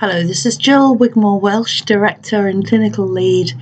Hello, 0.00 0.22
this 0.22 0.46
is 0.46 0.56
Jill 0.56 0.94
Wigmore 0.94 1.40
Welsh, 1.40 1.82
Director 1.82 2.46
and 2.46 2.64
Clinical 2.64 3.04
Lead 3.04 3.52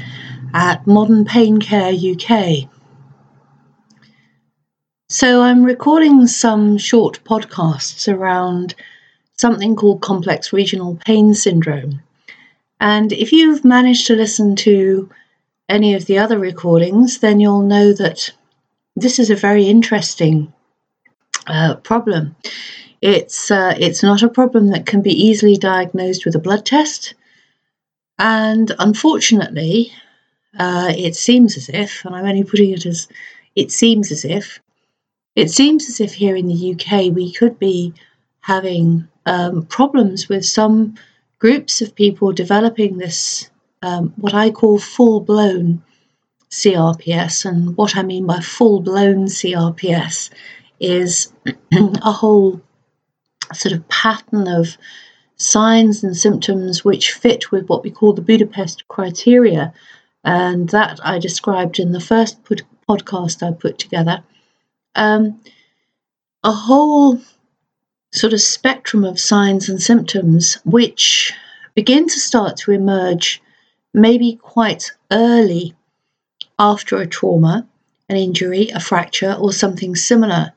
at 0.52 0.86
Modern 0.86 1.24
Pain 1.24 1.60
Care 1.60 1.94
UK. 1.94 2.68
So, 5.08 5.40
I'm 5.40 5.64
recording 5.64 6.26
some 6.26 6.76
short 6.76 7.20
podcasts 7.24 8.06
around 8.12 8.74
something 9.38 9.76
called 9.76 10.02
complex 10.02 10.52
regional 10.52 11.00
pain 11.06 11.32
syndrome. 11.32 12.02
And 12.80 13.12
if 13.14 13.32
you've 13.32 13.64
managed 13.64 14.06
to 14.08 14.14
listen 14.14 14.56
to 14.56 15.08
any 15.70 15.94
of 15.94 16.04
the 16.04 16.18
other 16.18 16.38
recordings, 16.38 17.20
then 17.20 17.40
you'll 17.40 17.62
know 17.62 17.94
that 17.94 18.30
this 18.94 19.18
is 19.18 19.30
a 19.30 19.36
very 19.36 19.64
interesting 19.64 20.52
uh, 21.46 21.76
problem. 21.76 22.36
It's 23.06 23.52
uh, 23.52 23.76
it's 23.78 24.02
not 24.02 24.24
a 24.24 24.28
problem 24.28 24.70
that 24.70 24.84
can 24.84 25.00
be 25.00 25.12
easily 25.12 25.56
diagnosed 25.56 26.24
with 26.24 26.34
a 26.34 26.40
blood 26.40 26.66
test, 26.66 27.14
and 28.18 28.72
unfortunately, 28.80 29.92
uh, 30.58 30.92
it 30.98 31.14
seems 31.14 31.56
as 31.56 31.68
if, 31.68 32.04
and 32.04 32.16
I'm 32.16 32.26
only 32.26 32.42
putting 32.42 32.72
it 32.72 32.84
as 32.84 33.06
it 33.54 33.70
seems 33.70 34.10
as 34.10 34.24
if, 34.24 34.58
it 35.36 35.52
seems 35.52 35.88
as 35.88 36.00
if 36.00 36.14
here 36.14 36.34
in 36.34 36.48
the 36.48 36.72
UK 36.72 37.14
we 37.14 37.32
could 37.32 37.60
be 37.60 37.94
having 38.40 39.06
um, 39.24 39.64
problems 39.66 40.28
with 40.28 40.44
some 40.44 40.96
groups 41.38 41.80
of 41.80 41.94
people 41.94 42.32
developing 42.32 42.98
this 42.98 43.48
um, 43.82 44.14
what 44.16 44.34
I 44.34 44.50
call 44.50 44.80
full 44.80 45.20
blown 45.20 45.80
CRPS, 46.50 47.44
and 47.44 47.76
what 47.76 47.96
I 47.96 48.02
mean 48.02 48.26
by 48.26 48.40
full 48.40 48.80
blown 48.80 49.26
CRPS 49.26 50.30
is 50.80 51.32
a 51.72 52.10
whole 52.10 52.60
sort 53.54 53.72
of 53.72 53.88
pattern 53.88 54.48
of 54.48 54.76
signs 55.36 56.02
and 56.02 56.16
symptoms 56.16 56.84
which 56.84 57.12
fit 57.12 57.50
with 57.50 57.68
what 57.68 57.82
we 57.82 57.90
call 57.90 58.12
the 58.12 58.22
Budapest 58.22 58.86
criteria. 58.88 59.72
And 60.24 60.68
that 60.70 60.98
I 61.04 61.18
described 61.18 61.78
in 61.78 61.92
the 61.92 62.00
first 62.00 62.42
podcast 62.88 63.46
I 63.46 63.52
put 63.52 63.78
together. 63.78 64.24
Um, 64.94 65.40
a 66.42 66.52
whole 66.52 67.20
sort 68.12 68.32
of 68.32 68.40
spectrum 68.40 69.04
of 69.04 69.20
signs 69.20 69.68
and 69.68 69.82
symptoms 69.82 70.58
which 70.64 71.32
begin 71.74 72.08
to 72.08 72.18
start 72.18 72.56
to 72.56 72.72
emerge 72.72 73.42
maybe 73.92 74.36
quite 74.36 74.92
early 75.10 75.74
after 76.58 76.96
a 76.96 77.06
trauma, 77.06 77.66
an 78.08 78.16
injury, 78.16 78.68
a 78.70 78.80
fracture, 78.80 79.34
or 79.34 79.52
something 79.52 79.94
similar. 79.94 80.52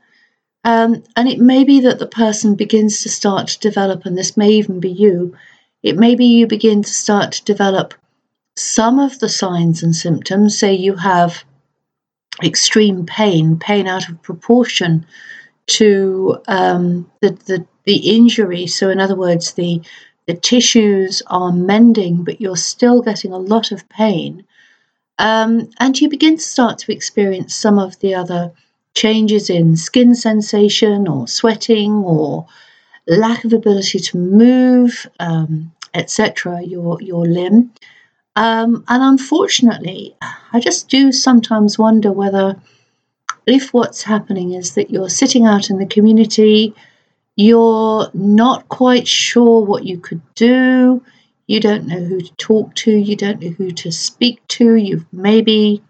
Um, 0.63 1.03
and 1.15 1.27
it 1.27 1.39
may 1.39 1.63
be 1.63 1.79
that 1.81 1.99
the 1.99 2.07
person 2.07 2.55
begins 2.55 3.01
to 3.03 3.09
start 3.09 3.47
to 3.47 3.59
develop, 3.59 4.05
and 4.05 4.17
this 4.17 4.35
may 4.35 4.49
even 4.51 4.79
be 4.79 4.89
you, 4.89 5.35
it 5.83 5.97
may 5.97 6.15
be 6.15 6.25
you 6.25 6.47
begin 6.47 6.83
to 6.83 6.89
start 6.89 7.31
to 7.33 7.45
develop 7.45 7.93
some 8.57 8.99
of 8.99 9.19
the 9.19 9.29
signs 9.29 9.81
and 9.81 9.95
symptoms. 9.95 10.57
Say 10.57 10.73
you 10.73 10.95
have 10.95 11.43
extreme 12.43 13.05
pain, 13.05 13.57
pain 13.57 13.87
out 13.87 14.09
of 14.09 14.21
proportion 14.21 15.05
to 15.67 16.41
um, 16.47 17.09
the, 17.21 17.31
the, 17.31 17.65
the 17.85 18.15
injury. 18.15 18.67
So, 18.67 18.89
in 18.89 18.99
other 18.99 19.15
words, 19.15 19.53
the, 19.53 19.81
the 20.27 20.33
tissues 20.33 21.21
are 21.27 21.53
mending, 21.53 22.23
but 22.23 22.41
you're 22.41 22.57
still 22.57 23.01
getting 23.01 23.31
a 23.31 23.37
lot 23.37 23.71
of 23.71 23.87
pain. 23.87 24.45
Um, 25.17 25.69
and 25.79 25.99
you 25.99 26.09
begin 26.09 26.37
to 26.37 26.43
start 26.43 26.79
to 26.79 26.91
experience 26.93 27.55
some 27.55 27.79
of 27.79 27.99
the 27.99 28.15
other 28.15 28.51
changes 28.99 29.49
in 29.49 29.77
skin 29.77 30.13
sensation 30.13 31.07
or 31.07 31.25
sweating 31.25 31.93
or 32.03 32.45
lack 33.07 33.45
of 33.45 33.53
ability 33.53 33.97
to 33.97 34.17
move, 34.17 35.07
um, 35.21 35.71
etc., 35.93 36.61
your, 36.63 37.01
your 37.01 37.25
limb. 37.25 37.71
Um, 38.35 38.83
and 38.89 39.01
unfortunately, 39.01 40.15
I 40.53 40.59
just 40.59 40.89
do 40.89 41.13
sometimes 41.13 41.79
wonder 41.79 42.11
whether, 42.11 42.57
if 43.47 43.73
what's 43.73 44.03
happening 44.03 44.53
is 44.53 44.75
that 44.75 44.91
you're 44.91 45.09
sitting 45.09 45.45
out 45.45 45.69
in 45.69 45.77
the 45.77 45.85
community, 45.85 46.73
you're 47.37 48.09
not 48.13 48.67
quite 48.67 49.07
sure 49.07 49.63
what 49.65 49.85
you 49.85 49.97
could 49.97 50.21
do, 50.35 51.01
you 51.47 51.59
don't 51.61 51.87
know 51.87 52.03
who 52.03 52.19
to 52.19 52.35
talk 52.35 52.75
to, 52.75 52.91
you 52.91 53.15
don't 53.15 53.41
know 53.41 53.51
who 53.51 53.71
to 53.71 53.91
speak 53.93 54.45
to, 54.49 54.75
you've 54.75 55.05
maybe 55.13 55.81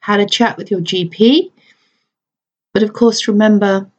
had 0.00 0.20
a 0.20 0.26
chat 0.26 0.58
with 0.58 0.70
your 0.70 0.80
GP, 0.80 1.50
but 2.72 2.82
of 2.82 2.92
course, 2.92 3.28
remember 3.28 3.90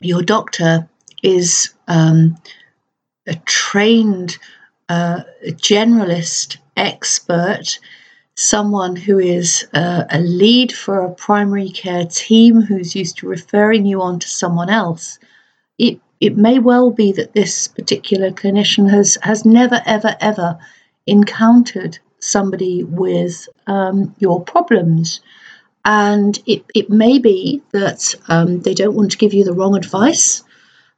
your 0.00 0.22
doctor 0.22 0.88
is 1.22 1.74
um, 1.88 2.36
a 3.26 3.34
trained 3.46 4.38
uh, 4.88 5.22
generalist 5.44 6.56
expert, 6.76 7.78
someone 8.36 8.96
who 8.96 9.18
is 9.18 9.66
uh, 9.74 10.04
a 10.10 10.20
lead 10.20 10.72
for 10.72 11.02
a 11.02 11.14
primary 11.14 11.68
care 11.68 12.06
team 12.06 12.62
who's 12.62 12.94
used 12.94 13.18
to 13.18 13.28
referring 13.28 13.84
you 13.84 14.00
on 14.00 14.18
to 14.18 14.28
someone 14.28 14.70
else. 14.70 15.18
It, 15.78 16.00
it 16.20 16.36
may 16.36 16.58
well 16.58 16.90
be 16.90 17.12
that 17.12 17.34
this 17.34 17.68
particular 17.68 18.30
clinician 18.30 18.90
has, 18.90 19.18
has 19.22 19.44
never, 19.44 19.82
ever, 19.86 20.16
ever 20.20 20.58
encountered 21.06 21.98
somebody 22.20 22.84
with 22.84 23.48
um, 23.66 24.14
your 24.18 24.42
problems. 24.42 25.20
And 25.88 26.38
it, 26.44 26.66
it 26.74 26.90
may 26.90 27.18
be 27.18 27.62
that 27.72 28.14
um, 28.28 28.60
they 28.60 28.74
don't 28.74 28.94
want 28.94 29.10
to 29.12 29.16
give 29.16 29.32
you 29.32 29.42
the 29.42 29.54
wrong 29.54 29.74
advice. 29.74 30.44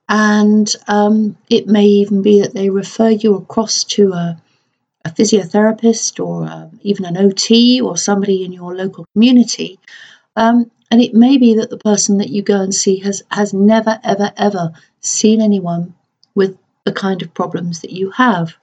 And 0.08 0.68
um, 0.88 1.36
it 1.48 1.68
may 1.68 1.84
even 1.84 2.22
be 2.22 2.40
that 2.40 2.54
they 2.54 2.70
refer 2.70 3.10
you 3.10 3.36
across 3.36 3.84
to 3.84 4.12
a, 4.12 4.42
a 5.04 5.10
physiotherapist 5.10 6.18
or 6.18 6.44
uh, 6.44 6.68
even 6.80 7.04
an 7.04 7.16
OT 7.16 7.80
or 7.80 7.96
somebody 7.96 8.44
in 8.44 8.52
your 8.52 8.74
local 8.74 9.06
community. 9.12 9.78
Um, 10.34 10.72
and 10.90 11.00
it 11.00 11.14
may 11.14 11.38
be 11.38 11.54
that 11.54 11.70
the 11.70 11.78
person 11.78 12.18
that 12.18 12.30
you 12.30 12.42
go 12.42 12.60
and 12.60 12.74
see 12.74 12.98
has, 12.98 13.22
has 13.30 13.54
never, 13.54 14.00
ever, 14.02 14.32
ever 14.36 14.72
seen 14.98 15.40
anyone 15.40 15.94
with 16.34 16.58
the 16.84 16.92
kind 16.92 17.22
of 17.22 17.32
problems 17.32 17.82
that 17.82 17.92
you 17.92 18.10
have. 18.10 18.56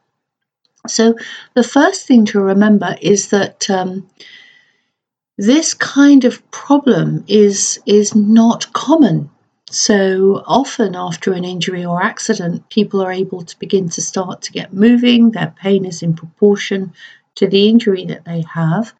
So, 0.87 1.15
the 1.53 1.63
first 1.63 2.05
thing 2.05 2.25
to 2.25 2.41
remember 2.41 2.97
is 3.01 3.29
that 3.29 3.69
um, 3.69 4.09
this 5.37 5.73
kind 5.73 6.25
of 6.25 6.49
problem 6.51 7.23
is 7.27 7.79
is 7.85 8.15
not 8.15 8.71
common. 8.73 9.29
So 9.69 10.43
often 10.47 10.95
after 10.95 11.33
an 11.33 11.43
injury 11.43 11.85
or 11.85 12.01
accident, 12.01 12.69
people 12.69 13.01
are 13.01 13.11
able 13.11 13.43
to 13.43 13.59
begin 13.59 13.89
to 13.89 14.01
start 14.01 14.41
to 14.43 14.51
get 14.51 14.73
moving. 14.73 15.31
Their 15.31 15.53
pain 15.61 15.85
is 15.85 16.01
in 16.01 16.15
proportion 16.15 16.93
to 17.35 17.47
the 17.47 17.69
injury 17.69 18.05
that 18.05 18.25
they 18.25 18.43
have. 18.53 18.93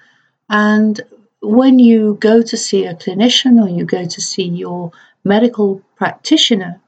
And 0.49 0.99
when 1.41 1.79
you 1.79 2.17
go 2.19 2.41
to 2.41 2.57
see 2.57 2.85
a 2.85 2.95
clinician 2.95 3.63
or 3.63 3.69
you 3.69 3.85
go 3.85 4.05
to 4.05 4.21
see 4.21 4.43
your 4.43 4.91
medical 5.23 5.81
practitioner, 5.95 6.81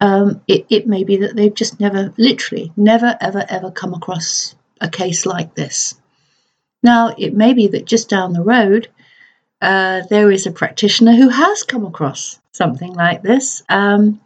um, 0.00 0.42
it, 0.48 0.66
it 0.68 0.86
may 0.88 1.04
be 1.04 1.18
that 1.18 1.36
they've 1.36 1.54
just 1.54 1.78
never, 1.78 2.12
literally, 2.16 2.72
never, 2.76 3.16
ever, 3.20 3.44
ever 3.48 3.70
come 3.70 3.94
across 3.94 4.56
a 4.80 4.88
case 4.88 5.26
like 5.26 5.54
this. 5.54 5.94
Now, 6.82 7.14
it 7.16 7.34
may 7.34 7.52
be 7.52 7.68
that 7.68 7.84
just 7.84 8.08
down 8.08 8.32
the 8.32 8.42
road, 8.42 8.88
uh, 9.60 10.02
there 10.10 10.30
is 10.30 10.46
a 10.46 10.52
practitioner 10.52 11.14
who 11.14 11.28
has 11.28 11.62
come 11.62 11.84
across 11.84 12.40
something 12.52 12.92
like 12.92 13.22
this. 13.22 13.62
Um, 13.68 14.20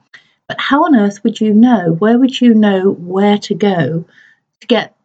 but 0.48 0.60
how 0.60 0.84
on 0.84 0.96
earth 0.96 1.22
would 1.24 1.40
you 1.40 1.52
know? 1.52 1.92
Where 1.98 2.18
would 2.18 2.40
you 2.40 2.54
know 2.54 2.92
where 2.92 3.38
to 3.38 3.54
go 3.54 4.04
to 4.60 4.66
get 4.66 4.96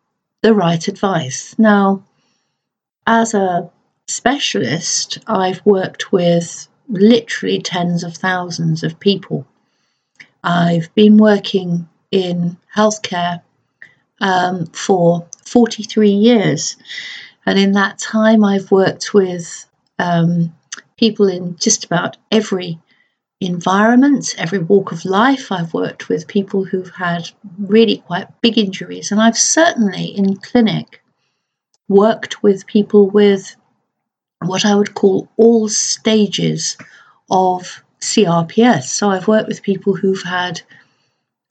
the 0.42 0.54
right 0.54 0.88
advice? 0.88 1.58
Now, 1.58 2.04
as 3.08 3.34
a 3.34 3.70
specialist, 4.08 5.20
I've 5.28 5.66
worked 5.66 6.12
with 6.12 6.68
literally 6.88 7.62
tens 7.62 8.04
of 8.04 8.16
thousands 8.16 8.84
of 8.84 9.00
people. 9.00 9.48
I've 10.44 10.94
been 10.96 11.18
working 11.18 11.88
in 12.12 12.58
healthcare 12.76 13.42
um, 14.20 14.68
for 14.68 15.28
43 15.46 16.10
years. 16.10 16.78
And 17.46 17.58
in 17.58 17.72
that 17.74 18.00
time, 18.00 18.44
I've 18.44 18.72
worked 18.72 19.14
with 19.14 19.66
um, 20.00 20.54
people 20.98 21.28
in 21.28 21.56
just 21.58 21.86
about 21.86 22.18
every 22.32 22.80
environment, 23.40 24.36
every 24.38 24.60
walk 24.60 24.92
of 24.92 25.04
life. 25.04 25.52
I've 25.52 25.74
worked 25.74 26.10
with 26.10 26.28
people 26.28 26.64
who've 26.64 26.92
had 26.92 27.30
really 27.58 27.98
quite 27.98 28.28
big 28.42 28.58
injuries, 28.58 29.12
and 29.12 29.20
I've 29.20 29.38
certainly 29.38 30.06
in 30.06 30.38
clinic 30.38 31.02
worked 31.88 32.44
with 32.44 32.68
people 32.68 33.10
with 33.10 33.56
what 34.40 34.66
I 34.66 34.76
would 34.76 34.94
call 34.94 35.28
all 35.38 35.68
stages 35.70 36.78
of 37.30 37.84
CRPS. 38.00 38.84
So 38.84 39.10
I've 39.10 39.28
worked 39.28 39.48
with 39.48 39.62
people 39.62 39.96
who've 39.96 40.24
had 40.24 40.62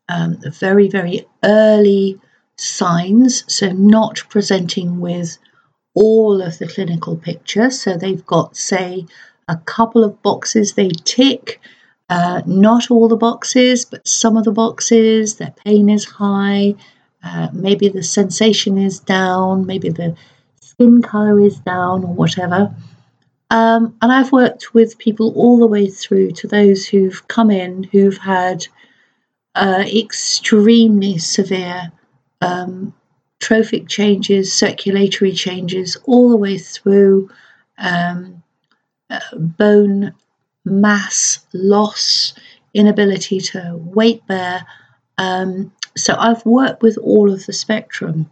um, 0.09 0.39
very, 0.47 0.89
very 0.89 1.27
early 1.45 2.21
signs, 2.57 3.45
so 3.53 3.71
not 3.73 4.23
presenting 4.29 5.01
with 5.01 5.39
all 6.01 6.41
of 6.41 6.59
the 6.59 6.67
clinical 6.67 7.15
picture. 7.15 7.71
So 7.71 7.97
they've 7.97 8.25
got, 8.25 8.57
say, 8.57 9.07
a 9.49 9.57
couple 9.57 10.03
of 10.03 10.23
boxes 10.23 10.73
they 10.73 10.89
tick, 11.05 11.61
uh, 12.09 12.41
not 12.47 12.91
all 12.91 13.07
the 13.07 13.17
boxes, 13.17 13.85
but 13.85 14.09
some 14.09 14.37
of 14.37 14.45
the 14.45 14.53
boxes. 14.53 15.37
Their 15.37 15.55
pain 15.65 15.91
is 15.91 16.05
high, 16.07 16.75
uh, 17.23 17.49
maybe 17.53 17.89
the 17.89 18.03
sensation 18.03 18.79
is 18.79 18.99
down, 18.99 19.67
maybe 19.67 19.91
the 19.91 20.17
skin 20.61 21.03
color 21.03 21.39
is 21.39 21.59
down, 21.61 22.05
or 22.05 22.15
whatever. 22.15 22.75
Um, 23.51 23.97
and 24.01 24.11
I've 24.13 24.33
worked 24.33 24.73
with 24.73 24.99
people 24.99 25.35
all 25.35 25.59
the 25.59 25.67
way 25.67 25.89
through 25.89 26.31
to 26.33 26.47
those 26.47 26.87
who've 26.87 27.27
come 27.29 27.51
in 27.51 27.83
who've 27.83 28.17
had 28.17 28.67
uh, 29.55 29.85
extremely 29.87 31.19
severe 31.19 31.93
um, 32.41 32.95
trophic 33.41 33.89
changes, 33.89 34.53
circulatory 34.53 35.33
changes, 35.33 35.97
all 36.05 36.31
the 36.31 36.37
way 36.37 36.59
through 36.59 37.31
um, 37.79 38.43
uh, 39.09 39.19
bone 39.35 40.15
mass 40.65 41.45
loss, 41.53 42.35
inability 42.75 43.41
to 43.41 43.77
weight 43.77 44.25
bear. 44.27 44.65
Um, 45.19 45.73
so 45.97 46.15
I've 46.17 46.45
worked 46.47 46.83
with 46.83 46.97
all 46.99 47.33
of 47.33 47.47
the 47.47 47.53
spectrum. 47.53 48.31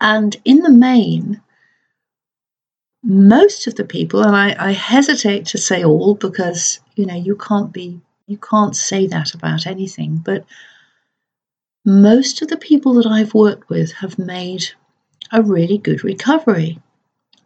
And 0.00 0.36
in 0.44 0.58
the 0.58 0.70
main, 0.70 1.40
most 3.02 3.66
of 3.66 3.74
the 3.76 3.84
people, 3.84 4.22
and 4.22 4.36
I, 4.36 4.54
I 4.68 4.72
hesitate 4.72 5.46
to 5.46 5.58
say 5.58 5.84
all 5.84 6.14
because 6.14 6.80
you 6.94 7.06
know 7.06 7.14
you 7.14 7.36
can't 7.36 7.72
be 7.72 8.00
you 8.26 8.36
can't 8.36 8.76
say 8.76 9.06
that 9.06 9.34
about 9.34 9.66
anything, 9.66 10.16
but 10.18 10.44
most 11.84 12.42
of 12.42 12.48
the 12.48 12.56
people 12.56 12.94
that 12.94 13.06
I've 13.06 13.34
worked 13.34 13.68
with 13.68 13.92
have 13.92 14.18
made 14.18 14.64
a 15.32 15.42
really 15.42 15.78
good 15.78 16.04
recovery. 16.04 16.78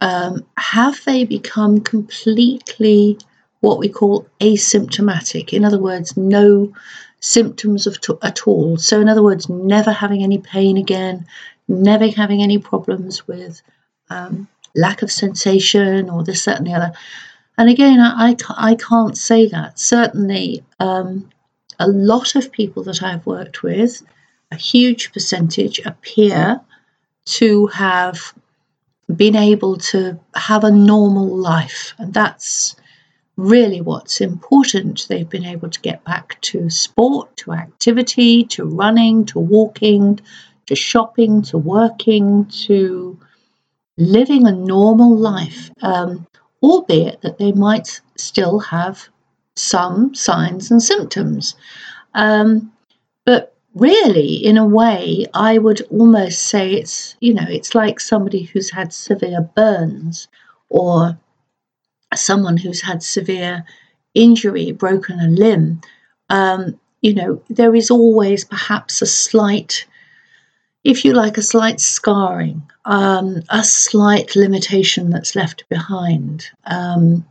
Um, 0.00 0.44
have 0.56 1.02
they 1.04 1.24
become 1.24 1.80
completely 1.80 3.18
what 3.60 3.78
we 3.78 3.88
call 3.88 4.26
asymptomatic? 4.40 5.52
In 5.52 5.64
other 5.64 5.78
words, 5.78 6.16
no 6.16 6.72
symptoms 7.20 7.86
of 7.86 8.00
t- 8.00 8.14
at 8.22 8.46
all. 8.48 8.76
So, 8.76 9.00
in 9.00 9.08
other 9.08 9.22
words, 9.22 9.48
never 9.48 9.92
having 9.92 10.22
any 10.22 10.38
pain 10.38 10.76
again, 10.76 11.26
never 11.68 12.08
having 12.08 12.42
any 12.42 12.58
problems 12.58 13.26
with 13.28 13.62
um, 14.10 14.48
lack 14.74 15.02
of 15.02 15.12
sensation 15.12 16.10
or 16.10 16.24
this, 16.24 16.44
that, 16.44 16.58
and 16.58 16.66
the 16.66 16.74
other. 16.74 16.92
And 17.56 17.68
again, 17.68 18.00
I, 18.00 18.30
I, 18.30 18.70
I 18.72 18.74
can't 18.74 19.16
say 19.16 19.46
that. 19.48 19.78
Certainly, 19.78 20.64
um, 20.80 21.30
a 21.78 21.86
lot 21.88 22.34
of 22.34 22.52
people 22.52 22.82
that 22.84 23.02
I've 23.02 23.26
worked 23.26 23.62
with 23.62 24.02
a 24.52 24.56
huge 24.56 25.12
percentage 25.12 25.80
appear 25.80 26.60
to 27.24 27.66
have 27.68 28.34
been 29.14 29.36
able 29.36 29.76
to 29.76 30.18
have 30.34 30.64
a 30.64 30.70
normal 30.70 31.36
life. 31.36 31.94
And 31.98 32.12
that's 32.12 32.76
really 33.36 33.80
what's 33.80 34.20
important. 34.20 35.06
They've 35.08 35.28
been 35.28 35.44
able 35.44 35.70
to 35.70 35.80
get 35.80 36.04
back 36.04 36.40
to 36.42 36.68
sport, 36.70 37.34
to 37.38 37.52
activity, 37.52 38.44
to 38.44 38.64
running, 38.64 39.24
to 39.26 39.38
walking, 39.38 40.20
to 40.66 40.76
shopping, 40.76 41.42
to 41.42 41.58
working, 41.58 42.46
to 42.66 43.18
living 43.96 44.46
a 44.46 44.52
normal 44.52 45.16
life, 45.16 45.70
um, 45.82 46.26
albeit 46.62 47.22
that 47.22 47.38
they 47.38 47.52
might 47.52 48.00
still 48.16 48.58
have 48.58 49.08
some 49.56 50.14
signs 50.14 50.70
and 50.70 50.82
symptoms. 50.82 51.54
Um, 52.14 52.72
but 53.24 53.51
really, 53.74 54.34
in 54.34 54.56
a 54.56 54.66
way, 54.66 55.26
I 55.34 55.58
would 55.58 55.82
almost 55.90 56.44
say 56.44 56.72
it's, 56.74 57.16
you 57.20 57.34
know, 57.34 57.46
it's 57.48 57.74
like 57.74 58.00
somebody 58.00 58.42
who's 58.42 58.70
had 58.70 58.92
severe 58.92 59.40
burns 59.54 60.28
or 60.68 61.18
someone 62.14 62.56
who's 62.56 62.82
had 62.82 63.02
severe 63.02 63.64
injury, 64.14 64.72
broken 64.72 65.20
a 65.20 65.28
limb. 65.28 65.80
Um, 66.28 66.78
you 67.00 67.14
know, 67.14 67.42
there 67.48 67.74
is 67.74 67.90
always 67.90 68.44
perhaps 68.44 69.02
a 69.02 69.06
slight, 69.06 69.86
if 70.84 71.04
you 71.04 71.14
like, 71.14 71.38
a 71.38 71.42
slight 71.42 71.80
scarring, 71.80 72.62
um, 72.84 73.42
a 73.48 73.64
slight 73.64 74.36
limitation 74.36 75.10
that's 75.10 75.34
left 75.34 75.68
behind. 75.68 76.46
Um, 76.66 77.26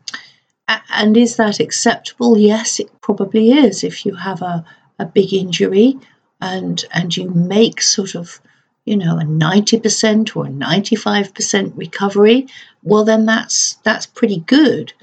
and 0.94 1.18
is 1.18 1.36
that 1.36 1.60
acceptable? 1.60 2.38
Yes, 2.38 2.80
it 2.80 2.90
probably 3.02 3.52
is. 3.52 3.84
If 3.84 4.06
you 4.06 4.16
have 4.16 4.42
a, 4.42 4.66
a 5.00 5.06
big 5.06 5.34
injury, 5.34 6.00
and 6.42 6.84
and 6.92 7.16
you 7.16 7.30
make 7.30 7.82
sort 7.82 8.16
of 8.16 8.42
you 8.86 8.98
know 8.98 9.18
a 9.18 9.24
90% 9.24 10.36
or 10.36 10.46
a 10.46 10.50
95% 10.50 11.78
recovery 11.78 12.48
well 12.84 13.04
then 13.04 13.26
that's 13.26 13.76
that's 13.84 14.06
pretty 14.06 14.40
good. 14.40 14.94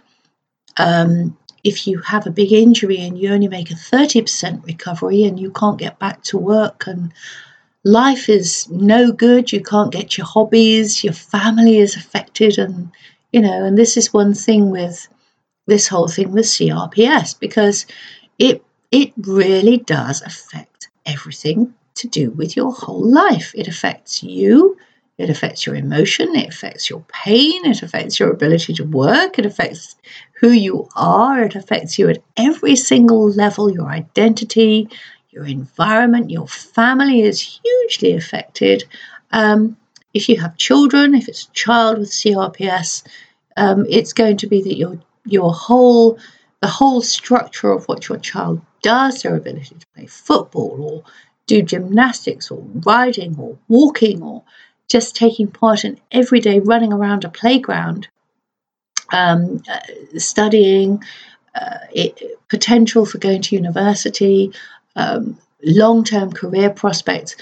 Um, 0.76 1.36
if 1.64 1.86
you 1.86 1.98
have 1.98 2.26
a 2.26 2.30
big 2.30 2.52
injury 2.52 2.98
and 3.00 3.18
you 3.18 3.32
only 3.32 3.48
make 3.48 3.70
a 3.70 3.74
30% 3.74 4.64
recovery 4.64 5.24
and 5.24 5.38
you 5.40 5.50
can't 5.50 5.78
get 5.78 5.98
back 5.98 6.22
to 6.22 6.38
work 6.38 6.86
and 6.86 7.12
life 7.84 8.28
is 8.28 8.68
no 8.70 9.12
good 9.12 9.52
you 9.52 9.62
can't 9.62 9.92
get 9.92 10.16
your 10.16 10.26
hobbies 10.26 11.02
your 11.02 11.12
family 11.12 11.78
is 11.78 11.96
affected 11.96 12.58
and 12.58 12.90
you 13.32 13.40
know 13.40 13.64
and 13.64 13.78
this 13.78 13.96
is 13.96 14.12
one 14.12 14.34
thing 14.34 14.70
with 14.70 15.08
this 15.66 15.88
whole 15.88 16.08
thing 16.08 16.32
with 16.32 16.44
crps 16.44 17.38
because 17.38 17.86
it 18.38 18.62
it 18.90 19.12
really 19.18 19.78
does 19.78 20.22
affect 20.22 20.77
everything 21.08 21.74
to 21.94 22.08
do 22.08 22.30
with 22.30 22.56
your 22.56 22.72
whole 22.72 23.04
life. 23.10 23.52
It 23.54 23.66
affects 23.66 24.22
you, 24.22 24.76
it 25.18 25.28
affects 25.28 25.66
your 25.66 25.74
emotion, 25.74 26.34
it 26.36 26.48
affects 26.48 26.88
your 26.88 27.04
pain, 27.08 27.66
it 27.66 27.82
affects 27.82 28.20
your 28.20 28.30
ability 28.30 28.74
to 28.74 28.84
work, 28.84 29.38
it 29.38 29.46
affects 29.46 29.96
who 30.40 30.50
you 30.50 30.88
are, 30.94 31.42
it 31.42 31.56
affects 31.56 31.98
you 31.98 32.08
at 32.08 32.22
every 32.36 32.76
single 32.76 33.28
level 33.30 33.70
your 33.70 33.88
identity, 33.88 34.88
your 35.30 35.44
environment, 35.44 36.30
your 36.30 36.46
family 36.46 37.22
is 37.22 37.40
hugely 37.40 38.14
affected. 38.14 38.84
Um, 39.32 39.76
if 40.14 40.28
you 40.28 40.40
have 40.40 40.56
children, 40.56 41.14
if 41.14 41.28
it's 41.28 41.46
a 41.46 41.52
child 41.52 41.98
with 41.98 42.10
CRPS, 42.10 43.02
um, 43.56 43.86
it's 43.88 44.12
going 44.12 44.36
to 44.38 44.46
be 44.46 44.62
that 44.62 44.76
your 44.76 44.98
your 45.26 45.52
whole 45.52 46.18
the 46.60 46.68
whole 46.68 47.00
structure 47.00 47.70
of 47.70 47.84
what 47.86 48.08
your 48.08 48.18
child 48.18 48.60
does, 48.82 49.22
their 49.22 49.36
ability 49.36 49.76
to 49.76 49.86
play 49.94 50.06
football 50.06 50.76
or 50.80 51.12
do 51.46 51.62
gymnastics 51.62 52.50
or 52.50 52.62
riding 52.84 53.36
or 53.38 53.58
walking 53.68 54.22
or 54.22 54.42
just 54.88 55.16
taking 55.16 55.48
part 55.48 55.84
in 55.84 56.00
everyday 56.12 56.60
running 56.60 56.92
around 56.92 57.24
a 57.24 57.28
playground, 57.28 58.08
um, 59.12 59.62
uh, 59.70 59.80
studying, 60.16 61.02
uh, 61.54 61.78
it, 61.92 62.22
potential 62.48 63.04
for 63.04 63.18
going 63.18 63.42
to 63.42 63.56
university, 63.56 64.52
um, 64.96 65.38
long 65.62 66.04
term 66.04 66.32
career 66.32 66.70
prospects. 66.70 67.36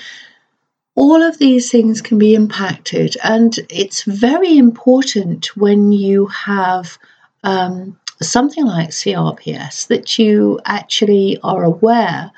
All 0.94 1.23
of 1.23 1.38
these 1.38 1.70
things 1.70 2.00
can 2.00 2.18
be 2.18 2.35
impacted, 2.35 3.16
and 3.23 3.54
it's 3.68 4.04
very 4.04 4.56
important 4.56 5.54
when 5.56 5.92
you 5.92 6.26
have 6.26 6.99
um, 7.44 7.99
something 8.23 8.64
like 8.64 8.90
CRPS 8.90 9.88
that 9.88 10.18
you 10.18 10.61
actually 10.64 11.38
are 11.42 11.64
aware 11.64 12.30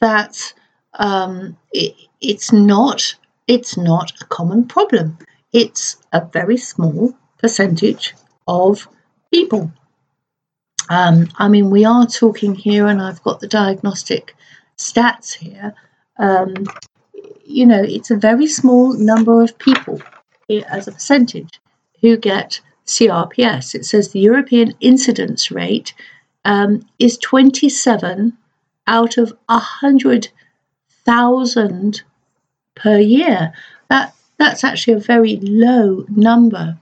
that 0.00 0.52
um, 0.94 1.56
it, 1.72 1.94
it's 2.20 2.52
not 2.52 3.14
it's 3.46 3.76
not 3.76 4.12
a 4.20 4.24
common 4.26 4.66
problem. 4.66 5.18
It's 5.52 5.96
a 6.12 6.24
very 6.24 6.56
small 6.56 7.14
percentage 7.38 8.14
of 8.46 8.86
people. 9.32 9.72
Um, 10.88 11.28
I 11.36 11.48
mean, 11.48 11.70
we 11.70 11.84
are 11.84 12.06
talking 12.06 12.54
here, 12.54 12.86
and 12.86 13.02
I've 13.02 13.22
got 13.22 13.40
the 13.40 13.48
diagnostic 13.48 14.36
stats 14.78 15.34
here. 15.34 15.74
Um, 16.18 16.54
you 17.44 17.66
know, 17.66 17.82
it's 17.82 18.10
a 18.10 18.16
very 18.16 18.46
small 18.46 18.92
number 18.92 19.42
of 19.42 19.58
people 19.58 20.00
as 20.68 20.88
a 20.88 20.92
percentage 20.92 21.60
who 22.00 22.16
get 22.16 22.60
CRPS, 22.90 23.74
it 23.74 23.86
says 23.86 24.08
the 24.08 24.20
European 24.20 24.74
incidence 24.80 25.50
rate 25.50 25.94
um, 26.44 26.86
is 26.98 27.16
27 27.18 28.36
out 28.86 29.16
of 29.16 29.32
100,000 29.46 32.02
per 32.74 32.98
year. 32.98 33.54
That 33.88 34.14
that's 34.38 34.64
actually 34.64 34.94
a 34.94 35.00
very 35.00 35.36
low 35.36 36.04
number 36.08 36.76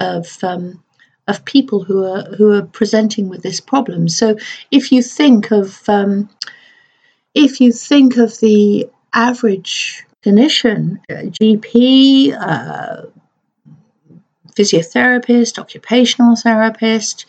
of 0.00 0.42
um, 0.42 0.82
of 1.28 1.44
people 1.44 1.84
who 1.84 2.04
are 2.04 2.24
who 2.36 2.52
are 2.52 2.62
presenting 2.62 3.28
with 3.28 3.42
this 3.42 3.60
problem. 3.60 4.08
So 4.08 4.38
if 4.70 4.90
you 4.92 5.02
think 5.02 5.50
of 5.50 5.86
um, 5.88 6.30
if 7.34 7.60
you 7.60 7.72
think 7.72 8.16
of 8.16 8.38
the 8.40 8.88
average 9.12 10.04
clinician, 10.24 11.00
GP, 11.10 12.34
uh, 12.40 13.02
physiotherapist, 14.54 15.58
occupational 15.58 16.36
therapist, 16.36 17.26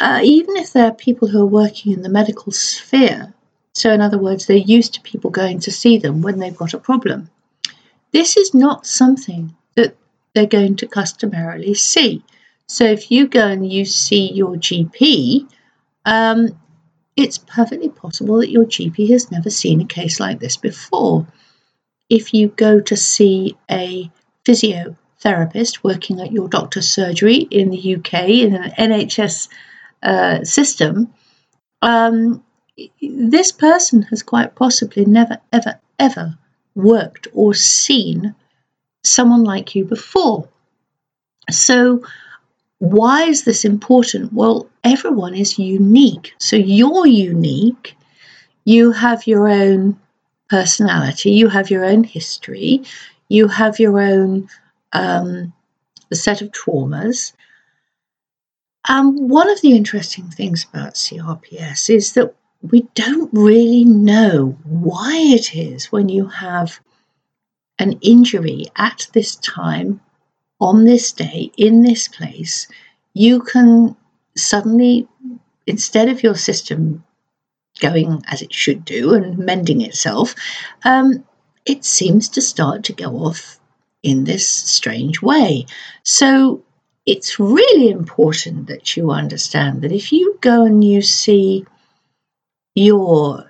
uh, 0.00 0.20
even 0.22 0.56
if 0.56 0.72
they're 0.72 0.92
people 0.92 1.28
who 1.28 1.42
are 1.42 1.46
working 1.46 1.92
in 1.92 2.02
the 2.02 2.08
medical 2.08 2.52
sphere. 2.52 3.32
So, 3.74 3.90
in 3.92 4.00
other 4.00 4.18
words, 4.18 4.46
they're 4.46 4.56
used 4.56 4.94
to 4.94 5.00
people 5.00 5.30
going 5.30 5.60
to 5.60 5.70
see 5.70 5.98
them 5.98 6.22
when 6.22 6.38
they've 6.38 6.56
got 6.56 6.74
a 6.74 6.78
problem. 6.78 7.30
This 8.12 8.36
is 8.36 8.52
not 8.52 8.86
something 8.86 9.54
that 9.76 9.96
they're 10.34 10.46
going 10.46 10.76
to 10.76 10.86
customarily 10.86 11.74
see. 11.74 12.22
So, 12.66 12.84
if 12.84 13.10
you 13.10 13.26
go 13.28 13.46
and 13.48 13.70
you 13.70 13.84
see 13.84 14.32
your 14.32 14.56
GP, 14.56 15.48
um, 16.04 16.48
it's 17.16 17.38
perfectly 17.38 17.88
possible 17.88 18.38
that 18.38 18.50
your 18.50 18.64
GP 18.64 19.10
has 19.10 19.30
never 19.30 19.50
seen 19.50 19.80
a 19.80 19.86
case 19.86 20.20
like 20.20 20.40
this 20.40 20.56
before. 20.56 21.26
if 22.10 22.34
you 22.34 22.48
go 22.48 22.78
to 22.78 22.96
see 22.96 23.56
a 23.70 24.10
physiotherapist 25.22 25.82
working 25.82 26.20
at 26.20 26.32
your 26.32 26.48
doctor's 26.48 26.88
surgery 26.88 27.46
in 27.50 27.70
the 27.70 27.96
UK 27.96 28.28
in 28.28 28.54
an 28.54 28.70
NHS 28.78 29.48
uh, 30.02 30.44
system, 30.44 31.12
um, 31.80 32.42
this 33.00 33.52
person 33.52 34.02
has 34.02 34.22
quite 34.22 34.54
possibly 34.54 35.04
never, 35.04 35.38
ever, 35.52 35.78
ever 35.98 36.38
worked 36.74 37.28
or 37.32 37.54
seen 37.54 38.34
someone 39.04 39.44
like 39.44 39.74
you 39.74 39.84
before. 39.84 40.48
So, 41.50 42.04
why 42.78 43.24
is 43.24 43.44
this 43.44 43.64
important? 43.64 44.32
Well, 44.32 44.68
everyone 44.82 45.34
is 45.34 45.58
unique. 45.58 46.34
So, 46.38 46.56
you're 46.56 47.06
unique. 47.06 47.96
You 48.64 48.92
have 48.92 49.26
your 49.26 49.48
own 49.48 49.98
personality, 50.48 51.32
you 51.32 51.48
have 51.48 51.70
your 51.70 51.84
own 51.84 52.04
history, 52.04 52.82
you 53.28 53.48
have 53.48 53.80
your 53.80 54.00
own 54.00 54.48
um, 54.92 55.52
set 56.14 56.42
of 56.42 56.50
traumas. 56.50 57.32
Um, 58.88 59.28
one 59.28 59.48
of 59.48 59.60
the 59.60 59.76
interesting 59.76 60.28
things 60.28 60.66
about 60.72 60.94
CRPS 60.94 61.94
is 61.94 62.14
that 62.14 62.34
we 62.62 62.82
don't 62.94 63.30
really 63.32 63.84
know 63.84 64.56
why 64.64 65.16
it 65.16 65.54
is 65.54 65.90
when 65.90 66.08
you 66.08 66.26
have 66.26 66.80
an 67.78 67.98
injury 68.02 68.66
at 68.76 69.08
this 69.12 69.36
time, 69.36 70.00
on 70.60 70.84
this 70.84 71.12
day, 71.12 71.50
in 71.56 71.82
this 71.82 72.06
place, 72.06 72.68
you 73.14 73.40
can 73.40 73.96
suddenly, 74.36 75.08
instead 75.66 76.08
of 76.08 76.22
your 76.22 76.36
system 76.36 77.02
going 77.80 78.22
as 78.28 78.42
it 78.42 78.54
should 78.54 78.84
do 78.84 79.14
and 79.14 79.38
mending 79.38 79.80
itself, 79.80 80.34
um, 80.84 81.24
it 81.66 81.84
seems 81.84 82.28
to 82.28 82.40
start 82.40 82.84
to 82.84 82.92
go 82.92 83.16
off 83.16 83.58
in 84.02 84.24
this 84.24 84.48
strange 84.48 85.22
way. 85.22 85.66
So 86.02 86.62
it's 87.06 87.38
really 87.38 87.90
important 87.90 88.66
that 88.68 88.96
you 88.96 89.10
understand 89.10 89.82
that 89.82 89.92
if 89.92 90.12
you 90.12 90.38
go 90.40 90.64
and 90.64 90.84
you 90.84 91.02
see 91.02 91.66
your 92.74 93.48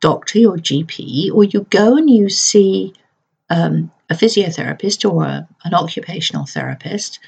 doctor, 0.00 0.38
your 0.38 0.56
GP, 0.56 1.32
or 1.32 1.44
you 1.44 1.66
go 1.70 1.96
and 1.96 2.08
you 2.08 2.28
see 2.28 2.94
um, 3.50 3.90
a 4.10 4.14
physiotherapist 4.14 5.10
or 5.10 5.24
a, 5.24 5.48
an 5.64 5.74
occupational 5.74 6.46
therapist, 6.46 7.18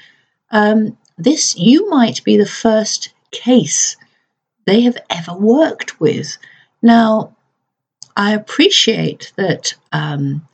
um, 0.51 0.97
this 1.17 1.57
you 1.57 1.89
might 1.89 2.23
be 2.23 2.37
the 2.37 2.45
first 2.45 3.13
case 3.31 3.97
they 4.65 4.81
have 4.81 4.97
ever 5.09 5.33
worked 5.33 5.99
with. 5.99 6.37
Now, 6.81 7.35
I 8.15 8.33
appreciate 8.33 9.33
that. 9.35 9.73
Um, 9.91 10.47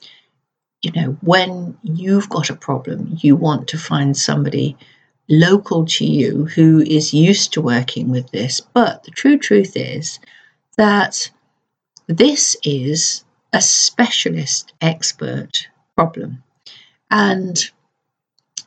you 0.83 0.91
know, 0.91 1.17
when 1.21 1.77
you've 1.81 2.29
got 2.29 2.49
a 2.49 2.55
problem, 2.55 3.17
you 3.21 3.35
want 3.35 3.69
to 3.69 3.77
find 3.77 4.15
somebody 4.15 4.77
local 5.29 5.85
to 5.85 6.05
you 6.05 6.45
who 6.45 6.81
is 6.81 7.13
used 7.13 7.53
to 7.53 7.61
working 7.61 8.09
with 8.09 8.29
this. 8.31 8.59
But 8.59 9.03
the 9.03 9.11
true 9.11 9.37
truth 9.37 9.77
is 9.77 10.19
that 10.77 11.31
this 12.07 12.57
is 12.63 13.23
a 13.53 13.61
specialist 13.61 14.73
expert 14.81 15.69
problem. 15.95 16.43
And 17.09 17.63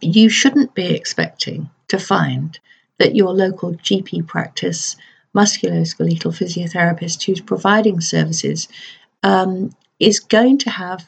you 0.00 0.30
shouldn't 0.30 0.74
be 0.74 0.94
expecting 0.94 1.68
to 1.88 1.98
find 1.98 2.58
that 2.98 3.14
your 3.14 3.34
local 3.34 3.74
GP 3.74 4.26
practice 4.26 4.96
musculoskeletal 5.34 6.32
physiotherapist 6.32 7.24
who's 7.24 7.42
providing 7.42 8.00
services 8.00 8.68
um, 9.22 9.70
is 10.00 10.18
going 10.18 10.56
to 10.58 10.70
have 10.70 11.06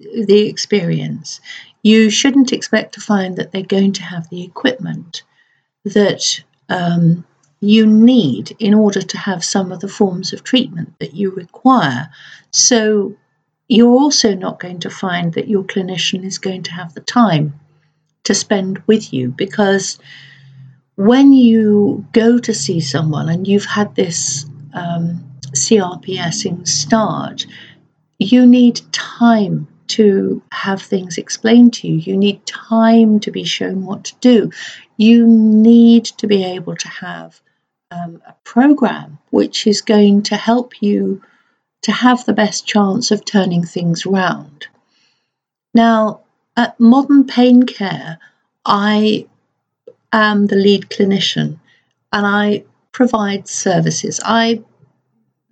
the 0.00 0.48
experience. 0.48 1.40
You 1.82 2.10
shouldn't 2.10 2.52
expect 2.52 2.94
to 2.94 3.00
find 3.00 3.36
that 3.36 3.52
they're 3.52 3.62
going 3.62 3.92
to 3.94 4.02
have 4.02 4.28
the 4.28 4.42
equipment 4.42 5.22
that 5.84 6.42
um, 6.68 7.24
you 7.60 7.86
need 7.86 8.56
in 8.58 8.74
order 8.74 9.02
to 9.02 9.18
have 9.18 9.44
some 9.44 9.72
of 9.72 9.80
the 9.80 9.88
forms 9.88 10.32
of 10.32 10.44
treatment 10.44 10.98
that 10.98 11.14
you 11.14 11.30
require. 11.30 12.08
So 12.50 13.16
you're 13.68 13.94
also 13.94 14.34
not 14.34 14.60
going 14.60 14.80
to 14.80 14.90
find 14.90 15.34
that 15.34 15.48
your 15.48 15.64
clinician 15.64 16.24
is 16.24 16.38
going 16.38 16.62
to 16.64 16.72
have 16.72 16.94
the 16.94 17.00
time 17.00 17.54
to 18.24 18.34
spend 18.34 18.82
with 18.86 19.12
you 19.12 19.28
because 19.28 19.98
when 20.96 21.32
you 21.32 22.04
go 22.12 22.38
to 22.38 22.52
see 22.52 22.80
someone 22.80 23.28
and 23.28 23.46
you've 23.46 23.64
had 23.64 23.94
this 23.94 24.44
um, 24.74 25.24
CRPSing 25.54 26.66
start, 26.66 27.46
you 28.18 28.46
need 28.46 28.80
time 28.92 29.66
to 29.96 30.42
have 30.52 30.82
things 30.82 31.18
explained 31.18 31.74
to 31.74 31.88
you. 31.88 31.94
You 31.94 32.16
need 32.16 32.44
time 32.46 33.20
to 33.20 33.30
be 33.30 33.44
shown 33.44 33.84
what 33.84 34.04
to 34.04 34.14
do. 34.20 34.50
You 34.96 35.26
need 35.26 36.04
to 36.04 36.26
be 36.26 36.44
able 36.44 36.76
to 36.76 36.88
have 36.88 37.40
um, 37.90 38.22
a 38.26 38.34
program 38.44 39.18
which 39.30 39.66
is 39.66 39.80
going 39.82 40.22
to 40.24 40.36
help 40.36 40.80
you 40.80 41.22
to 41.82 41.92
have 41.92 42.24
the 42.24 42.32
best 42.32 42.66
chance 42.66 43.10
of 43.10 43.24
turning 43.24 43.64
things 43.64 44.06
around. 44.06 44.68
Now, 45.74 46.20
at 46.56 46.78
Modern 46.78 47.26
Pain 47.26 47.64
Care, 47.64 48.18
I 48.64 49.26
am 50.12 50.46
the 50.46 50.56
lead 50.56 50.90
clinician 50.90 51.58
and 52.12 52.26
I 52.26 52.64
provide 52.92 53.48
services. 53.48 54.20
I 54.24 54.62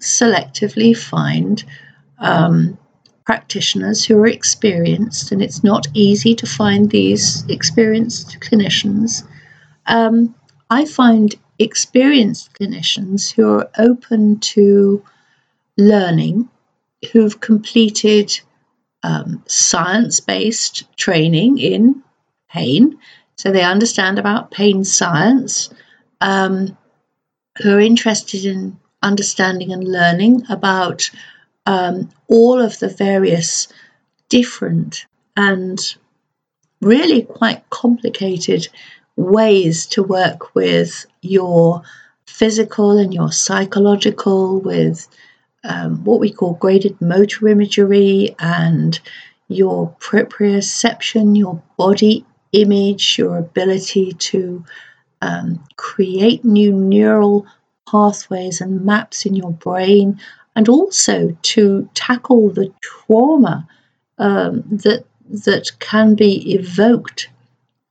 selectively 0.01 0.97
find 0.97 1.65
um, 2.19 2.78
practitioners 3.29 4.07
who 4.07 4.17
are 4.17 4.27
experienced, 4.27 5.33
and 5.33 5.43
it's 5.43 5.63
not 5.63 5.87
easy 5.93 6.35
to 6.35 6.47
find 6.47 6.91
these 6.91 7.45
experienced 7.51 8.41
clinicians. 8.41 9.23
Um, 9.85 10.35
I 10.71 10.87
find 10.87 11.35
experienced 11.59 12.55
clinicians 12.55 13.31
who 13.31 13.47
are 13.51 13.69
open 13.79 14.41
to 14.55 15.05
learning, 15.77 16.49
who've 17.13 17.39
completed 17.39 18.41
um, 19.03 19.45
science 19.47 20.21
based 20.21 20.85
training 20.97 21.59
in 21.59 22.03
pain, 22.49 22.99
so 23.37 23.53
they 23.53 23.63
understand 23.63 24.19
about 24.19 24.53
pain 24.53 24.85
science, 24.85 25.69
um, 26.23 26.79
who 27.59 27.77
are 27.77 27.89
interested 27.93 28.47
in 28.47 28.81
understanding 29.03 29.71
and 29.71 29.85
learning 29.85 30.45
about 30.49 31.11
um, 31.69 32.09
all 32.29 32.59
of 32.59 32.79
the 32.79 32.89
various 32.89 33.69
different 34.31 35.05
and 35.37 35.97
really 36.81 37.23
quite 37.23 37.69
complicated 37.69 38.67
ways 39.17 39.85
to 39.85 40.03
work 40.03 40.55
with 40.55 41.05
your 41.21 41.83
physical 42.27 42.97
and 42.97 43.13
your 43.13 43.31
psychological, 43.31 44.61
with 44.61 45.09
um, 45.63 46.03
what 46.05 46.21
we 46.21 46.33
call 46.33 46.55
graded 46.55 46.99
motor 47.03 47.49
imagery 47.49 48.35
and 48.39 48.99
your 49.49 49.95
proprioception, 50.01 51.37
your 51.37 51.63
body 51.77 52.25
image, 52.53 53.19
your 53.19 53.37
ability 53.37 54.13
to 54.15 54.65
um, 55.21 55.63
create 55.77 56.47
new 56.47 56.73
neural 56.73 57.47
pathways 57.91 58.63
and 58.63 58.87
maps 58.87 59.27
in 59.27 59.35
your 59.35 59.53
brain, 59.53 60.19
and 60.59 60.69
also 60.69 61.31
to 61.43 61.89
tackle 61.95 62.51
the 62.51 62.69
trauma 62.81 63.65
um, 64.19 64.65
that 64.67 65.05
that 65.45 65.71
can 65.79 66.17
be 66.17 66.53
evoked 66.53 67.29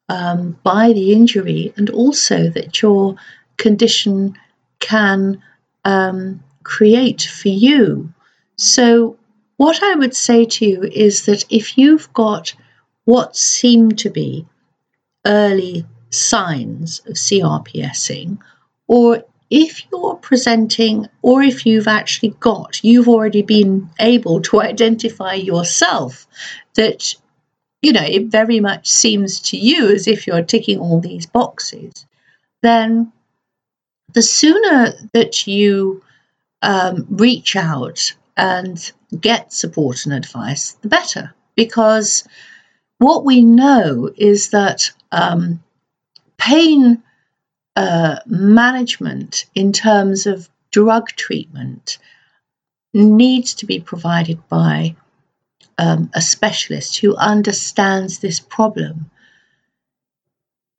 um, 0.10 0.60
by 0.64 0.92
the 0.92 1.14
injury, 1.14 1.74
and 1.78 1.90
also 1.90 2.50
that 2.50 2.82
your 2.82 3.16
condition 3.56 4.38
can 4.80 5.42
um, 5.86 6.44
create 6.64 7.22
for 7.22 7.48
you. 7.48 8.14
So, 8.58 9.18
what 9.56 9.82
I 9.82 9.96
would 9.96 10.16
say 10.16 10.44
to 10.44 10.66
you 10.66 10.84
is 10.84 11.26
that 11.26 11.46
if 11.50 11.78
you've 11.78 12.12
got 12.12 12.54
what 13.06 13.38
seem 13.38 13.94
to 14.04 14.10
be 14.10 14.46
early 15.26 15.86
signs 16.10 17.00
of 17.06 17.14
CRPSing, 17.14 18.40
or 18.90 19.24
if 19.50 19.84
you're 19.92 20.16
presenting, 20.16 21.08
or 21.22 21.42
if 21.42 21.66
you've 21.66 21.88
actually 21.88 22.36
got, 22.40 22.84
you've 22.84 23.08
already 23.08 23.42
been 23.42 23.90
able 24.00 24.42
to 24.42 24.62
identify 24.62 25.34
yourself 25.34 26.28
that 26.76 27.16
you 27.82 27.94
know, 27.94 28.04
it 28.04 28.26
very 28.26 28.60
much 28.60 28.90
seems 28.90 29.40
to 29.40 29.58
you 29.58 29.90
as 29.92 30.08
if 30.08 30.26
you're 30.26 30.42
ticking 30.42 30.80
all 30.80 31.00
these 31.00 31.26
boxes, 31.26 32.06
then 32.64 33.12
the 34.14 34.22
sooner 34.22 34.94
that 35.14 35.48
you 35.48 36.02
um, 36.62 37.06
reach 37.10 37.56
out 37.56 38.16
and 38.36 38.92
get 39.20 39.54
support 39.54 40.06
and 40.06 40.14
advice, 40.14 40.74
the 40.82 40.88
better. 40.88 41.34
Because 41.56 42.28
what 42.98 43.26
we 43.26 43.44
know 43.44 44.10
is 44.16 44.50
that 44.50 44.92
um, 45.12 45.64
pain 46.38 47.04
uh, 47.78 48.20
management 48.26 49.46
in 49.54 49.72
terms 49.72 50.26
of 50.26 50.50
drug 50.72 51.10
treatment 51.10 52.00
needs 52.92 53.54
to 53.54 53.68
be 53.68 53.80
provided 53.80 54.40
by 54.50 54.96
um, 55.78 56.10
a 56.16 56.22
specialist 56.22 56.98
who 56.98 57.16
understands 57.18 58.18
this 58.18 58.40
problem. 58.40 59.12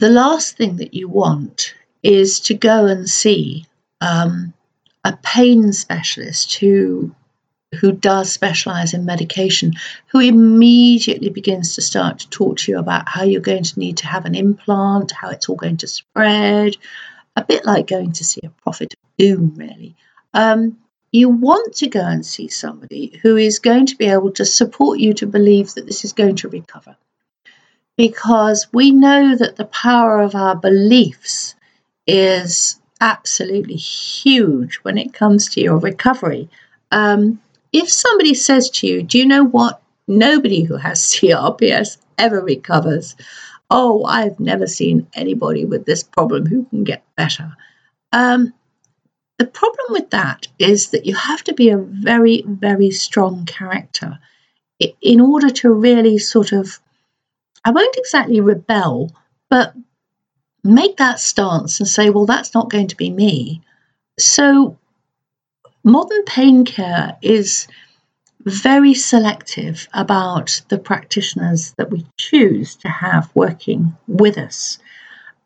The 0.00 0.10
last 0.10 0.56
thing 0.56 0.78
that 0.78 0.92
you 0.92 1.08
want 1.08 1.72
is 2.02 2.40
to 2.40 2.54
go 2.54 2.86
and 2.86 3.08
see 3.08 3.66
um, 4.00 4.52
a 5.04 5.16
pain 5.22 5.72
specialist 5.72 6.56
who 6.56 7.14
who 7.80 7.92
does 7.92 8.32
specialize 8.32 8.94
in 8.94 9.04
medication, 9.04 9.74
who 10.08 10.20
immediately 10.20 11.28
begins 11.28 11.74
to 11.74 11.82
start 11.82 12.20
to 12.20 12.30
talk 12.30 12.58
to 12.58 12.72
you 12.72 12.78
about 12.78 13.08
how 13.08 13.22
you're 13.24 13.40
going 13.40 13.62
to 13.62 13.78
need 13.78 13.98
to 13.98 14.06
have 14.06 14.24
an 14.24 14.34
implant, 14.34 15.12
how 15.12 15.30
it's 15.30 15.48
all 15.48 15.56
going 15.56 15.76
to 15.76 15.86
spread, 15.86 16.76
a 17.36 17.44
bit 17.44 17.64
like 17.64 17.86
going 17.86 18.12
to 18.12 18.24
see 18.24 18.40
a 18.44 18.50
prophet 18.62 18.94
of 18.94 19.16
doom, 19.18 19.54
really. 19.56 19.94
Um, 20.32 20.78
you 21.12 21.28
want 21.28 21.76
to 21.76 21.88
go 21.88 22.00
and 22.00 22.24
see 22.24 22.48
somebody 22.48 23.18
who 23.22 23.36
is 23.36 23.58
going 23.58 23.86
to 23.86 23.96
be 23.96 24.06
able 24.06 24.32
to 24.32 24.44
support 24.44 24.98
you 24.98 25.14
to 25.14 25.26
believe 25.26 25.74
that 25.74 25.86
this 25.86 26.04
is 26.04 26.12
going 26.12 26.36
to 26.36 26.48
recover. 26.48 26.96
Because 27.96 28.66
we 28.72 28.92
know 28.92 29.36
that 29.36 29.56
the 29.56 29.64
power 29.64 30.20
of 30.20 30.34
our 30.34 30.54
beliefs 30.54 31.54
is 32.06 32.80
absolutely 33.00 33.76
huge 33.76 34.76
when 34.76 34.98
it 34.98 35.12
comes 35.12 35.50
to 35.50 35.60
your 35.60 35.78
recovery. 35.78 36.48
Um, 36.90 37.40
if 37.72 37.90
somebody 37.90 38.34
says 38.34 38.70
to 38.70 38.86
you, 38.86 39.02
Do 39.02 39.18
you 39.18 39.26
know 39.26 39.44
what? 39.44 39.82
Nobody 40.06 40.62
who 40.62 40.76
has 40.76 41.00
CRPS 41.12 41.98
ever 42.16 42.40
recovers. 42.40 43.16
Oh, 43.70 44.04
I've 44.04 44.40
never 44.40 44.66
seen 44.66 45.06
anybody 45.14 45.64
with 45.64 45.84
this 45.84 46.02
problem 46.02 46.46
who 46.46 46.64
can 46.64 46.84
get 46.84 47.04
better. 47.16 47.54
Um, 48.12 48.54
the 49.38 49.46
problem 49.46 49.86
with 49.90 50.10
that 50.10 50.48
is 50.58 50.90
that 50.90 51.06
you 51.06 51.14
have 51.14 51.44
to 51.44 51.54
be 51.54 51.68
a 51.70 51.78
very, 51.78 52.42
very 52.46 52.90
strong 52.90 53.44
character 53.44 54.18
in 55.00 55.20
order 55.20 55.50
to 55.50 55.72
really 55.72 56.18
sort 56.18 56.52
of, 56.52 56.80
I 57.64 57.70
won't 57.70 57.96
exactly 57.96 58.40
rebel, 58.40 59.12
but 59.50 59.74
make 60.64 60.96
that 60.96 61.20
stance 61.20 61.80
and 61.80 61.88
say, 61.88 62.10
well, 62.10 62.26
that's 62.26 62.54
not 62.54 62.70
going 62.70 62.88
to 62.88 62.96
be 62.96 63.10
me. 63.10 63.62
So, 64.18 64.78
modern 65.88 66.24
pain 66.24 66.64
care 66.64 67.16
is 67.22 67.66
very 68.44 68.94
selective 68.94 69.88
about 69.92 70.60
the 70.68 70.78
practitioners 70.78 71.72
that 71.72 71.90
we 71.90 72.06
choose 72.16 72.76
to 72.76 72.88
have 72.88 73.30
working 73.34 73.96
with 74.06 74.38
us, 74.38 74.78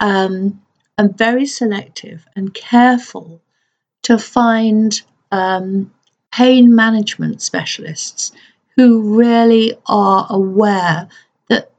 um, 0.01 0.61
and 0.99 1.17
very 1.17 1.47
selective 1.47 2.27
and 2.37 2.53
careful 2.55 3.41
to 4.03 4.19
find 4.19 5.03
um, 5.31 5.93
pain 6.33 6.75
management 6.75 7.41
specialists 7.41 8.33
who 8.77 9.17
really 9.17 9.75
are 9.87 10.27
aware 10.29 11.09
that 11.49 11.71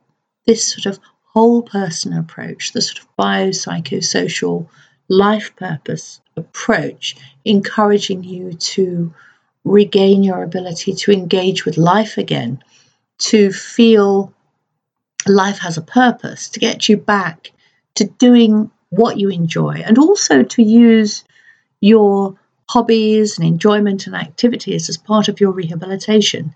this 0.46 0.68
sort 0.68 0.86
of 0.86 1.00
whole 1.34 1.64
person 1.64 2.14
approach, 2.14 2.72
the 2.72 2.82
sort 2.82 3.00
of 3.00 3.08
biopsychosocial 3.18 4.68
life 5.14 5.56
purpose 5.56 6.22
approach, 6.36 7.16
encouraging 7.46 8.24
you 8.24 8.54
to 8.54 9.14
regain 9.64 10.24
your 10.24 10.44
ability 10.44 10.94
to 10.94 11.12
engage 11.12 11.66
with 11.66 11.78
life 11.78 12.18
again, 12.18 12.62
to 13.18 13.52
feel 13.52 14.34
life 15.28 15.60
has 15.60 15.78
a 15.78 15.82
purpose, 15.82 16.50
to 16.50 16.60
get 16.60 16.90
you 16.90 16.98
back 16.98 17.52
to 17.96 18.06
doing 18.06 18.70
what 18.90 19.20
you 19.20 19.30
enjoy, 19.30 19.82
and 19.86 19.98
also 19.98 20.44
to 20.44 20.62
use 20.62 21.24
your 21.80 22.38
hobbies 22.70 23.38
and 23.38 23.48
enjoyment 23.48 24.08
and 24.08 24.16
activities 24.16 24.90
as 24.90 24.98
part 24.98 25.28
of 25.28 25.40
your 25.40 25.52
rehabilitation. 25.52 26.54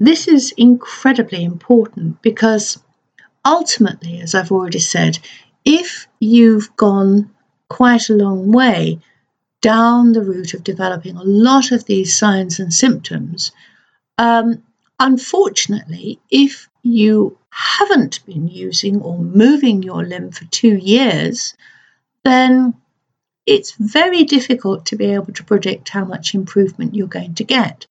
This 0.00 0.28
is 0.28 0.52
incredibly 0.56 1.44
important 1.44 2.20
because 2.22 2.78
ultimately, 3.44 4.20
as 4.20 4.34
I've 4.34 4.52
already 4.52 4.78
said, 4.78 5.18
if 5.66 6.06
you've 6.20 6.74
gone 6.76 7.28
quite 7.68 8.08
a 8.08 8.14
long 8.14 8.52
way 8.52 9.00
down 9.60 10.12
the 10.12 10.22
route 10.22 10.54
of 10.54 10.62
developing 10.62 11.16
a 11.16 11.24
lot 11.24 11.72
of 11.72 11.84
these 11.84 12.16
signs 12.16 12.60
and 12.60 12.72
symptoms, 12.72 13.50
um, 14.16 14.62
unfortunately, 15.00 16.20
if 16.30 16.68
you 16.82 17.36
haven't 17.50 18.24
been 18.24 18.46
using 18.46 19.02
or 19.02 19.18
moving 19.18 19.82
your 19.82 20.04
limb 20.04 20.30
for 20.30 20.44
two 20.46 20.76
years, 20.76 21.54
then 22.24 22.74
it's 23.44 23.72
very 23.72 24.24
difficult 24.24 24.86
to 24.86 24.96
be 24.96 25.06
able 25.06 25.32
to 25.32 25.44
predict 25.44 25.88
how 25.88 26.04
much 26.04 26.34
improvement 26.34 26.94
you're 26.94 27.08
going 27.08 27.34
to 27.34 27.44
get. 27.44 27.86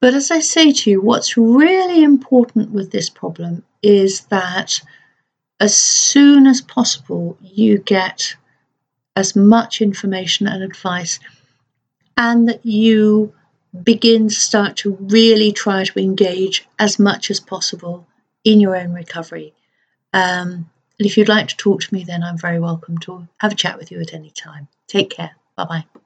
but 0.00 0.14
as 0.14 0.30
I 0.30 0.40
say 0.40 0.72
to 0.72 0.90
you, 0.90 1.00
what's 1.00 1.36
really 1.36 2.02
important 2.02 2.70
with 2.70 2.90
this 2.90 3.08
problem 3.08 3.62
is 3.84 4.22
that 4.26 4.80
as 5.60 5.76
soon 5.76 6.46
as 6.46 6.60
possible, 6.60 7.38
you 7.40 7.78
get 7.78 8.34
as 9.16 9.36
much 9.36 9.80
information 9.80 10.46
and 10.46 10.62
advice, 10.62 11.20
and 12.16 12.48
that 12.48 12.64
you 12.64 13.32
begin 13.82 14.28
to 14.28 14.34
start 14.34 14.76
to 14.76 14.96
really 15.00 15.52
try 15.52 15.84
to 15.84 16.00
engage 16.00 16.66
as 16.78 16.98
much 16.98 17.30
as 17.30 17.40
possible 17.40 18.06
in 18.44 18.60
your 18.60 18.76
own 18.76 18.92
recovery. 18.92 19.52
Um, 20.12 20.70
and 20.98 21.06
if 21.06 21.16
you'd 21.16 21.28
like 21.28 21.48
to 21.48 21.56
talk 21.56 21.82
to 21.82 21.94
me, 21.94 22.04
then 22.04 22.22
I'm 22.22 22.38
very 22.38 22.60
welcome 22.60 22.98
to 22.98 23.26
have 23.38 23.52
a 23.52 23.56
chat 23.56 23.78
with 23.78 23.90
you 23.90 24.00
at 24.00 24.14
any 24.14 24.30
time. 24.30 24.68
Take 24.86 25.10
care. 25.10 25.32
Bye 25.56 25.64
bye. 25.64 26.03